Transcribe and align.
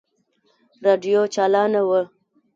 راډيو 0.85 1.21
چالانه 1.33 1.81
وه. 1.89 2.01